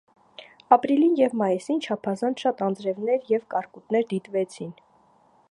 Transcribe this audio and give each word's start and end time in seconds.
Ապրիլին 0.77 1.11
և 1.19 1.35
մայիսին 1.41 1.81
չափազանց 1.89 2.45
շատ 2.47 2.65
անձրևներ 2.69 3.31
և 3.35 3.45
կարկուտներ 3.55 4.09
դիտվեցին։ 4.15 4.75